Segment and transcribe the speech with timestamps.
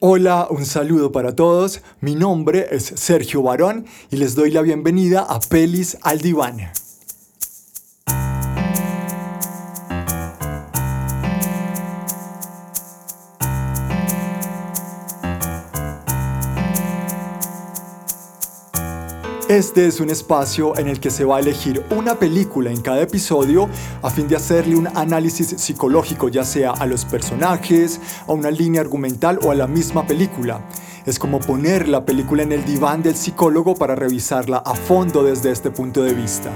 [0.00, 1.82] Hola, un saludo para todos.
[2.00, 6.70] Mi nombre es Sergio Barón y les doy la bienvenida a Pelis al Diván.
[19.48, 23.00] Este es un espacio en el que se va a elegir una película en cada
[23.00, 23.66] episodio
[24.02, 28.82] a fin de hacerle un análisis psicológico ya sea a los personajes, a una línea
[28.82, 30.60] argumental o a la misma película.
[31.06, 35.50] Es como poner la película en el diván del psicólogo para revisarla a fondo desde
[35.50, 36.50] este punto de vista.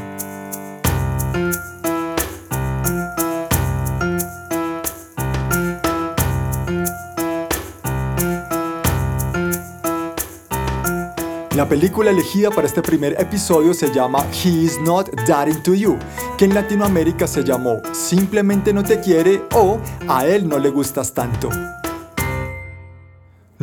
[11.63, 15.97] La película elegida para este primer episodio se llama He Is Not Dating to You,
[16.37, 21.15] que en Latinoamérica se llamó Simplemente no te quiere o A él no le gustas
[21.15, 21.51] tanto.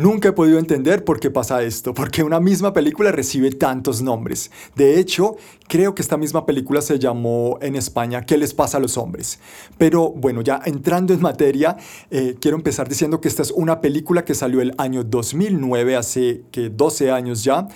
[0.00, 4.50] Nunca he podido entender por qué pasa esto, porque una misma película recibe tantos nombres.
[4.74, 5.36] De hecho,
[5.68, 9.40] creo que esta misma película se llamó en España ¿Qué les pasa a los hombres?
[9.76, 11.76] Pero bueno, ya entrando en materia,
[12.10, 16.44] eh, quiero empezar diciendo que esta es una película que salió el año 2009, hace
[16.50, 17.68] que 12 años ya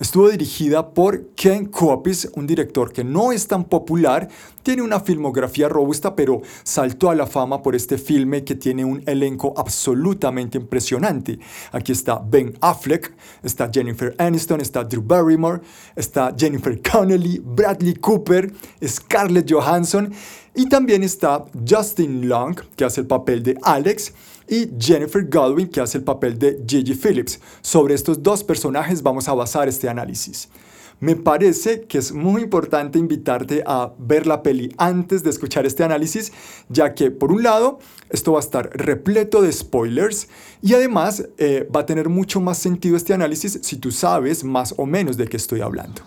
[0.00, 4.28] Estuvo dirigida por Ken Copis, un director que no es tan popular,
[4.64, 9.02] tiene una filmografía robusta, pero saltó a la fama por este filme que tiene un
[9.06, 11.38] elenco absolutamente impresionante.
[11.70, 15.60] Aquí está Ben Affleck, está Jennifer Aniston, está Drew Barrymore,
[15.94, 18.52] está Jennifer Connelly, Bradley Cooper,
[18.84, 20.12] Scarlett Johansson
[20.54, 24.14] y también está Justin Long, que hace el papel de Alex
[24.48, 27.38] y Jennifer Godwin, que hace el papel de Gigi Phillips.
[27.60, 30.48] Sobre estos dos personajes vamos a basar este análisis.
[31.00, 35.84] Me parece que es muy importante invitarte a ver la peli antes de escuchar este
[35.84, 36.32] análisis,
[36.68, 37.78] ya que por un lado
[38.10, 40.28] esto va a estar repleto de spoilers
[40.62, 44.74] y además eh, va a tener mucho más sentido este análisis si tú sabes más
[44.76, 46.02] o menos de qué estoy hablando.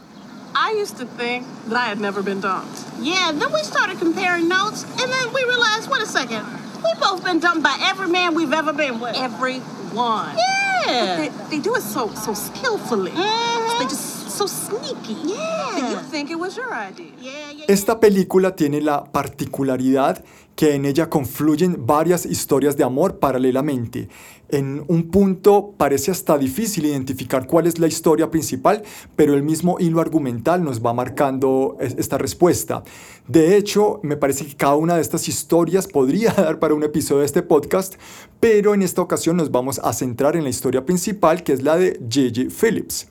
[0.55, 2.79] I used to think that I had never been dumped.
[2.99, 6.43] Yeah, then we started comparing notes, and then we realized, wait a second,
[6.83, 9.15] We've both been dumped by every man we've ever been with.
[9.15, 9.59] Every
[9.93, 10.37] one.
[10.85, 11.17] Yeah.
[11.17, 13.11] They, they, do it so so skillfully.
[13.11, 13.79] Mm-hmm.
[13.79, 14.16] They just so.
[14.39, 17.11] You think it was your idea.
[17.19, 20.23] Yeah, yeah, Esta película tiene la particularidad
[20.55, 24.09] que en ella confluyen varias historias de amor paralelamente.
[24.49, 28.83] En un punto parece hasta difícil identificar cuál es la historia principal,
[29.15, 32.83] pero el mismo hilo argumental nos va marcando esta respuesta.
[33.27, 37.21] De hecho, me parece que cada una de estas historias podría dar para un episodio
[37.21, 37.95] de este podcast,
[38.39, 41.75] pero en esta ocasión nos vamos a centrar en la historia principal, que es la
[41.75, 43.07] de Gigi Phillips.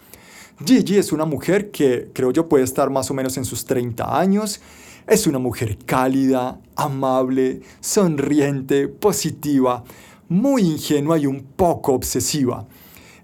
[0.64, 4.18] Gigi es una mujer que creo yo puede estar más o menos en sus 30
[4.18, 4.60] años,
[5.06, 9.84] es una mujer cálida, amable, sonriente, positiva,
[10.28, 12.66] muy ingenua y un poco obsesiva.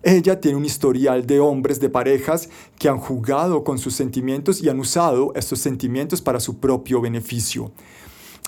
[0.03, 4.69] Ella tiene un historial de hombres de parejas que han jugado con sus sentimientos y
[4.69, 7.73] han usado estos sentimientos para su propio beneficio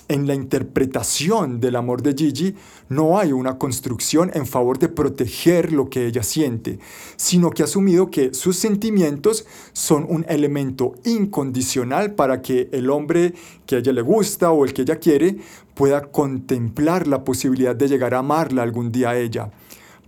[0.08, 2.54] en la interpretación del amor de Gigi
[2.88, 6.78] no hay una construcción en favor de proteger lo que ella siente,
[7.16, 13.34] sino que ha asumido que sus sentimientos son un elemento incondicional para que el hombre
[13.66, 15.36] que ella le gusta o el que ella quiere
[15.74, 19.50] pueda contemplar la posibilidad de llegar a amarla algún día a ella.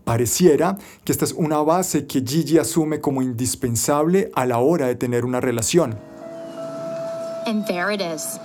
[0.05, 4.95] Pareciera que esta es una base que Gigi asume como indispensable a la hora de
[4.95, 5.99] tener una relación.
[7.47, 8.39] And there it is.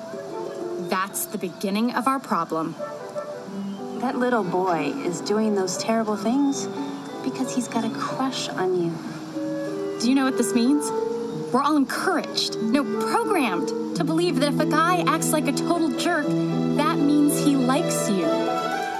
[0.91, 2.75] That's the beginning of our problem.
[4.01, 6.67] That little boy is doing those terrible things
[7.23, 8.91] because he's got a crush on you.
[10.01, 10.91] Do you know what this means?
[11.53, 15.97] We're all encouraged, no, programmed, to believe that if a guy acts like a total
[15.97, 16.27] jerk,
[16.75, 18.27] that means he likes you.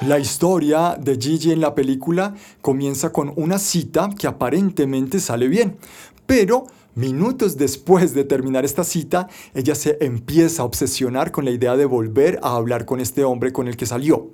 [0.07, 5.77] La historia de Gigi en la película comienza con una cita que aparentemente sale bien,
[6.25, 11.77] pero Minutos después de terminar esta cita, ella se empieza a obsesionar con la idea
[11.77, 14.29] de volver a hablar con este hombre con el que salió.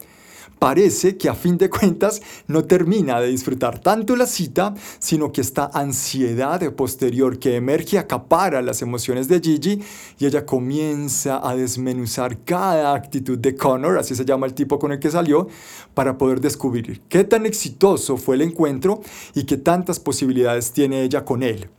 [0.57, 5.41] Parece que a fin de cuentas no termina de disfrutar tanto la cita, sino que
[5.41, 9.83] esta ansiedad posterior que emerge acapara las emociones de Gigi
[10.17, 14.91] y ella comienza a desmenuzar cada actitud de Connor, así se llama el tipo con
[14.91, 15.47] el que salió,
[15.93, 19.01] para poder descubrir qué tan exitoso fue el encuentro
[19.35, 21.69] y qué tantas posibilidades tiene ella con él.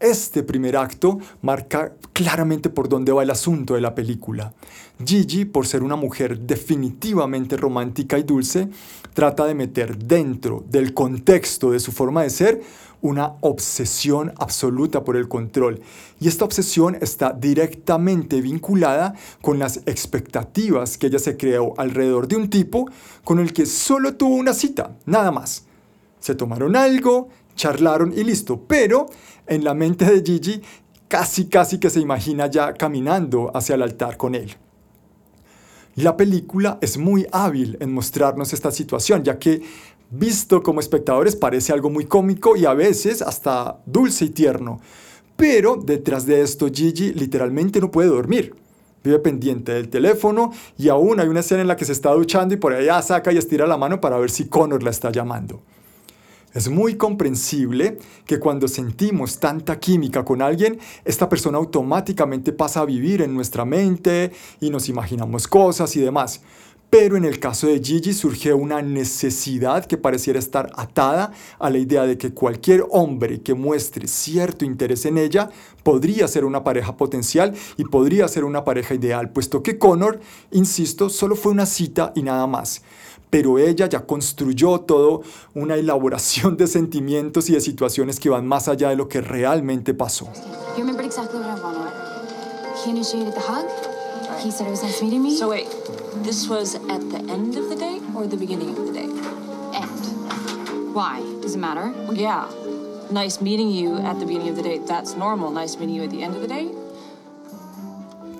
[0.00, 4.54] Este primer acto marca claramente por dónde va el asunto de la película.
[5.04, 8.68] Gigi, por ser una mujer definitivamente romántica y dulce,
[9.12, 12.62] trata de meter dentro del contexto de su forma de ser
[13.00, 15.80] una obsesión absoluta por el control.
[16.20, 22.36] Y esta obsesión está directamente vinculada con las expectativas que ella se creó alrededor de
[22.36, 22.88] un tipo
[23.24, 25.64] con el que solo tuvo una cita, nada más.
[26.20, 28.64] Se tomaron algo, charlaron y listo.
[28.66, 29.06] Pero
[29.46, 30.62] en la mente de Gigi
[31.08, 34.56] casi casi que se imagina ya caminando hacia el altar con él.
[35.96, 39.62] La película es muy hábil en mostrarnos esta situación, ya que
[40.10, 44.80] visto como espectadores parece algo muy cómico y a veces hasta dulce y tierno.
[45.36, 48.54] Pero detrás de esto Gigi literalmente no puede dormir.
[49.02, 52.54] Vive pendiente del teléfono y aún hay una escena en la que se está duchando
[52.54, 55.62] y por allá saca y estira la mano para ver si Connor la está llamando.
[56.54, 62.86] Es muy comprensible que cuando sentimos tanta química con alguien, esta persona automáticamente pasa a
[62.86, 66.40] vivir en nuestra mente y nos imaginamos cosas y demás.
[66.88, 71.76] Pero en el caso de Gigi surge una necesidad que pareciera estar atada a la
[71.76, 75.50] idea de que cualquier hombre que muestre cierto interés en ella
[75.82, 80.18] podría ser una pareja potencial y podría ser una pareja ideal, puesto que Connor,
[80.50, 82.80] insisto, solo fue una cita y nada más
[83.30, 85.22] pero ella ya construyó todo
[85.54, 89.94] una elaboración de sentimientos y de situaciones que van más allá de lo que realmente
[89.94, 90.26] pasó.
[90.76, 91.92] You remembered exactly what I wanted.
[92.84, 93.66] He initiated the hug.
[94.44, 95.36] He said it was nice meeting me.
[95.36, 95.66] So wait,
[96.22, 99.38] this was at the end of the date or the beginning of the date?
[99.74, 100.94] end.
[100.94, 101.20] Why?
[101.42, 101.92] Does it matter?
[102.06, 102.46] Well, yeah.
[103.10, 104.86] Nice meeting you at the beginning of the date.
[104.86, 105.50] That's normal.
[105.50, 106.74] Nice meeting you at the end of the date.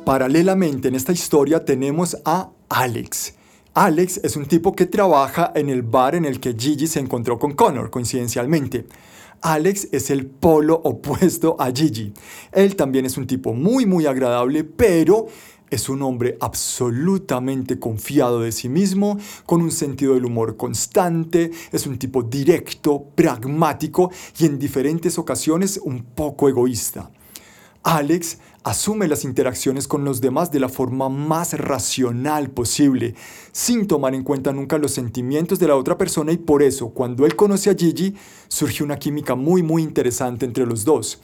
[0.04, 3.34] Paralelamente en esta historia tenemos a Alex.
[3.80, 7.38] Alex es un tipo que trabaja en el bar en el que Gigi se encontró
[7.38, 8.86] con Connor, coincidencialmente.
[9.40, 12.12] Alex es el polo opuesto a Gigi.
[12.50, 15.28] Él también es un tipo muy muy agradable, pero
[15.70, 19.16] es un hombre absolutamente confiado de sí mismo,
[19.46, 24.10] con un sentido del humor constante, es un tipo directo, pragmático
[24.40, 27.12] y en diferentes ocasiones un poco egoísta.
[27.90, 33.14] Alex asume las interacciones con los demás de la forma más racional posible,
[33.50, 37.24] sin tomar en cuenta nunca los sentimientos de la otra persona y por eso cuando
[37.24, 38.14] él conoce a Gigi
[38.46, 41.22] surge una química muy muy interesante entre los dos.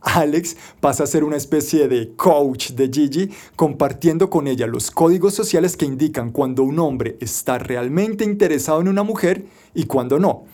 [0.00, 5.34] Alex pasa a ser una especie de coach de Gigi, compartiendo con ella los códigos
[5.34, 9.44] sociales que indican cuando un hombre está realmente interesado en una mujer
[9.74, 10.44] y cuando no.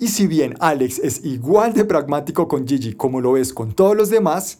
[0.00, 3.96] Y si bien Alex es igual de pragmático con Gigi como lo es con todos
[3.96, 4.58] los demás,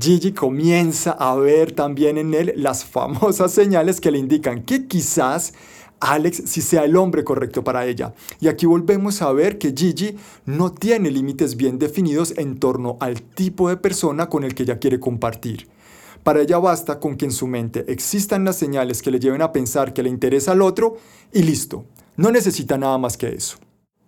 [0.00, 5.52] Gigi comienza a ver también en él las famosas señales que le indican que quizás
[6.00, 8.14] Alex sí sea el hombre correcto para ella.
[8.40, 10.16] Y aquí volvemos a ver que Gigi
[10.46, 14.78] no tiene límites bien definidos en torno al tipo de persona con el que ella
[14.78, 15.68] quiere compartir.
[16.24, 19.52] Para ella basta con que en su mente existan las señales que le lleven a
[19.52, 20.96] pensar que le interesa al otro
[21.32, 21.84] y listo.
[22.16, 23.58] No necesita nada más que eso.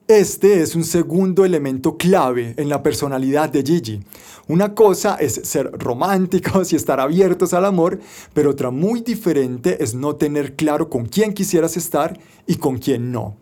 [0.07, 4.03] Este es un segundo elemento clave en la personalidad de Gigi.
[4.49, 7.99] Una cosa es ser románticos y estar abiertos al amor,
[8.35, 13.13] pero otra muy diferente es no tener claro con quién quisieras estar y con quién
[13.13, 13.39] no.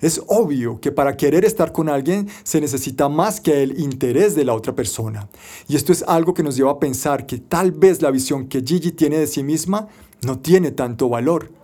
[0.00, 4.44] Es obvio que para querer estar con alguien se necesita más que el interés de
[4.44, 5.28] la otra persona.
[5.66, 8.62] Y esto es algo que nos lleva a pensar que tal vez la visión que
[8.64, 9.88] Gigi tiene de sí misma
[10.22, 11.63] no tiene tanto valor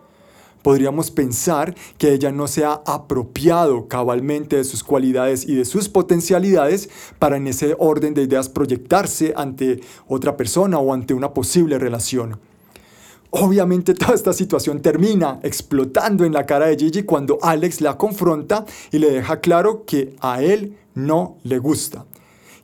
[0.62, 5.89] podríamos pensar que ella no se ha apropiado cabalmente de sus cualidades y de sus
[5.89, 11.79] potencialidades para en ese orden de ideas proyectarse ante otra persona o ante una posible
[11.79, 12.39] relación.
[13.31, 18.65] Obviamente toda esta situación termina explotando en la cara de Gigi cuando Alex la confronta
[18.91, 22.05] y le deja claro que a él no le gusta.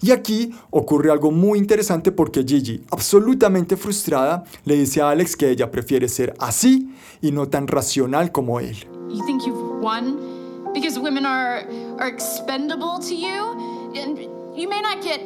[0.01, 5.51] Y aquí ocurre algo muy interesante porque Gigi, absolutamente frustrada, le dice a Alex que
[5.51, 8.77] ella prefiere ser así y no tan racional como él.
[9.09, 10.37] You think you've won
[10.75, 11.65] because women are
[11.99, 14.19] are expendable to you, and
[14.55, 15.21] you may not get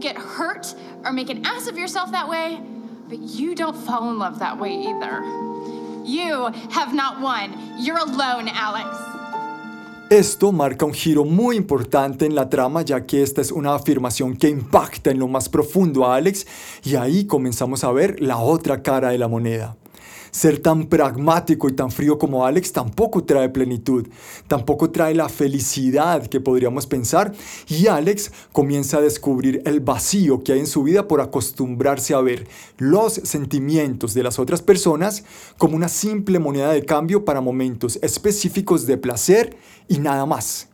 [0.00, 2.60] get hurt or make an ass of yourself that way,
[3.08, 5.22] but you don't fall in love that way either.
[6.04, 7.52] You have not won.
[7.78, 9.07] You're alone, Alex.
[10.10, 14.38] Esto marca un giro muy importante en la trama ya que esta es una afirmación
[14.38, 16.46] que impacta en lo más profundo a Alex
[16.82, 19.76] y ahí comenzamos a ver la otra cara de la moneda.
[20.30, 24.06] Ser tan pragmático y tan frío como Alex tampoco trae plenitud,
[24.46, 27.32] tampoco trae la felicidad que podríamos pensar
[27.68, 32.20] y Alex comienza a descubrir el vacío que hay en su vida por acostumbrarse a
[32.20, 35.24] ver los sentimientos de las otras personas
[35.56, 39.56] como una simple moneda de cambio para momentos específicos de placer
[39.88, 40.68] y nada más.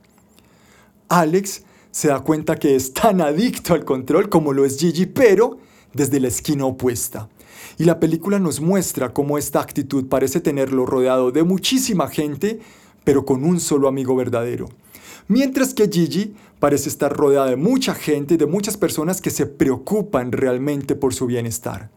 [1.09, 5.59] Alex se da cuenta que es tan adicto al control como lo es Gigi, pero
[5.93, 7.29] desde la esquina opuesta.
[7.79, 12.61] Y la película nos muestra cómo esta actitud parece tenerlo rodeado de muchísima gente,
[13.03, 14.69] pero con un solo amigo verdadero.
[15.27, 20.33] Mientras que Gigi parece estar rodeada de mucha gente, de muchas personas que se preocupan
[20.33, 21.91] realmente por su bienestar.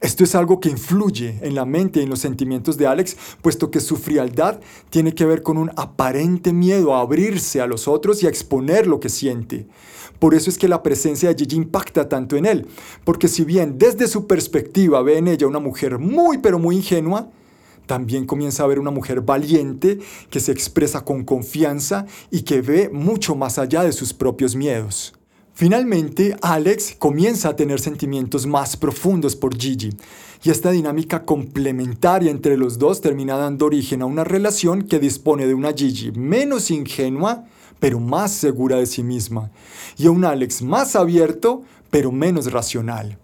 [0.00, 3.70] Esto es algo que influye en la mente y en los sentimientos de Alex, puesto
[3.70, 4.60] que su frialdad
[4.90, 8.86] tiene que ver con un aparente miedo a abrirse a los otros y a exponer
[8.86, 9.66] lo que siente.
[10.18, 12.66] Por eso es que la presencia de Gigi impacta tanto en él,
[13.04, 17.30] porque si bien desde su perspectiva ve en ella una mujer muy pero muy ingenua,
[17.86, 19.98] también comienza a ver una mujer valiente
[20.30, 25.12] que se expresa con confianza y que ve mucho más allá de sus propios miedos.
[25.56, 29.90] Finalmente, Alex comienza a tener sentimientos más profundos por Gigi,
[30.42, 35.46] y esta dinámica complementaria entre los dos termina dando origen a una relación que dispone
[35.46, 37.44] de una Gigi menos ingenua,
[37.84, 39.50] pero más segura de sí misma,
[39.98, 43.18] y a un Alex más abierto, pero menos racional.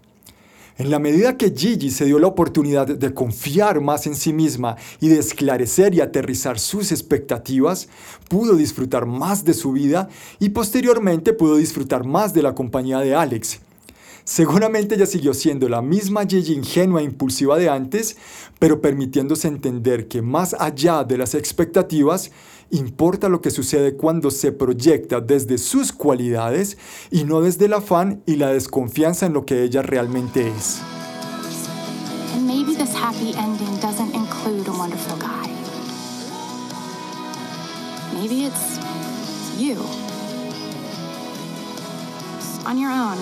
[0.77, 4.75] En la medida que Gigi se dio la oportunidad de confiar más en sí misma
[4.99, 7.89] y de esclarecer y aterrizar sus expectativas,
[8.29, 13.15] pudo disfrutar más de su vida y posteriormente pudo disfrutar más de la compañía de
[13.15, 13.61] Alex.
[14.23, 18.15] Seguramente ella siguió siendo la misma Gigi ingenua e impulsiva de antes,
[18.59, 22.29] pero permitiéndose entender que más allá de las expectativas,
[22.71, 26.77] Importa lo que sucede cuando se proyecta desde sus cualidades
[27.11, 30.81] y no desde el afán y la desconfianza en lo que ella realmente es.
[32.39, 35.49] Maybe this happy ending doesn't include a wonderful guy.
[38.13, 38.79] Maybe it's
[39.59, 39.75] you.
[42.65, 43.17] On your own,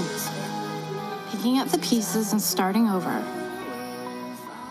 [1.32, 3.38] picking up the pieces and starting over.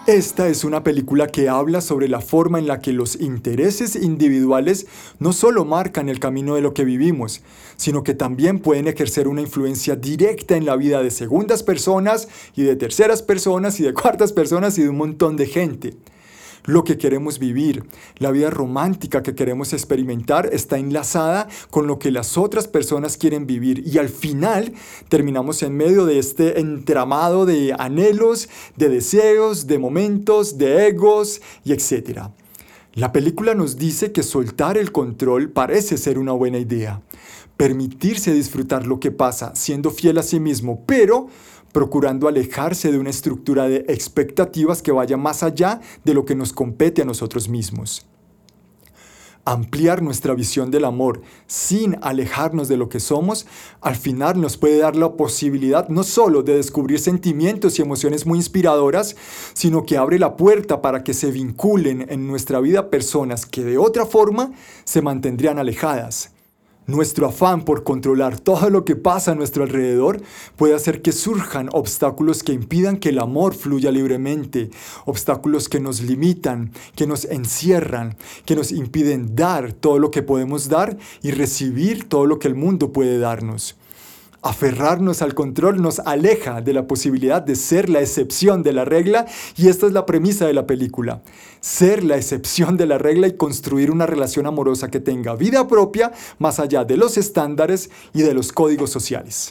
[0.09, 4.87] Esta es una película que habla sobre la forma en la que los intereses individuales
[5.19, 7.43] no solo marcan el camino de lo que vivimos,
[7.77, 12.63] sino que también pueden ejercer una influencia directa en la vida de segundas personas y
[12.63, 15.95] de terceras personas y de cuartas personas y de un montón de gente
[16.65, 17.85] lo que queremos vivir,
[18.17, 23.47] la vida romántica que queremos experimentar está enlazada con lo que las otras personas quieren
[23.47, 23.83] vivir.
[23.87, 24.73] Y al final
[25.09, 31.73] terminamos en medio de este entramado de anhelos, de deseos, de momentos, de egos y
[31.73, 32.29] etc.
[32.95, 37.01] La película nos dice que soltar el control parece ser una buena idea,
[37.57, 41.29] permitirse disfrutar lo que pasa siendo fiel a sí mismo, pero
[41.79, 46.53] procurando alejarse de una estructura de expectativas que vaya más allá de lo que nos
[46.53, 48.05] compete a nosotros mismos.
[49.45, 53.47] Ampliar nuestra visión del amor sin alejarnos de lo que somos,
[53.81, 58.39] al final nos puede dar la posibilidad no solo de descubrir sentimientos y emociones muy
[58.39, 59.15] inspiradoras,
[59.53, 63.79] sino que abre la puerta para que se vinculen en nuestra vida personas que de
[63.79, 64.51] otra forma
[64.83, 66.33] se mantendrían alejadas.
[66.89, 70.23] Nuestro afán por controlar todo lo que pasa a nuestro alrededor
[70.57, 74.71] puede hacer que surjan obstáculos que impidan que el amor fluya libremente,
[75.05, 78.17] obstáculos que nos limitan, que nos encierran,
[78.47, 82.55] que nos impiden dar todo lo que podemos dar y recibir todo lo que el
[82.55, 83.77] mundo puede darnos.
[84.41, 89.27] Aferrarnos al control nos aleja de la posibilidad de ser la excepción de la regla
[89.57, 91.23] y esta es la premisa de la película.
[91.61, 96.13] Ser la excepción de la regla y construir una relación amorosa que tenga vida propia
[96.39, 99.49] más allá de los estándares y de los códigos sociales.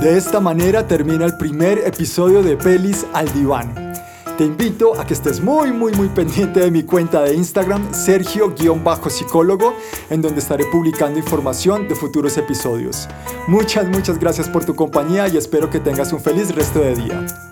[0.00, 3.93] De esta manera termina el primer episodio de Pelis al Diván.
[4.36, 9.76] Te invito a que estés muy, muy, muy pendiente de mi cuenta de Instagram, Sergio-psicólogo,
[10.10, 13.08] en donde estaré publicando información de futuros episodios.
[13.46, 17.43] Muchas, muchas gracias por tu compañía y espero que tengas un feliz resto de día.